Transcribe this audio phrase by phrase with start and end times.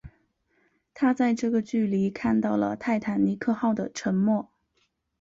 [0.95, 4.51] 他在这个距离看到了泰坦尼克号的沉没。